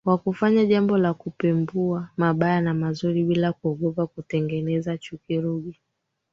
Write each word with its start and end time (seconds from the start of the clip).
wa 0.05 0.17
kufanya 0.17 0.65
jambo 0.65 0.97
la 0.97 1.13
kupembua 1.13 2.09
mabaya 2.17 2.61
na 2.61 2.73
mazuri 2.73 3.23
bila 3.23 3.53
kuogopa 3.53 4.07
kutengeneza 4.07 4.97
Chuki 4.97 5.39
Ruge 5.41 5.81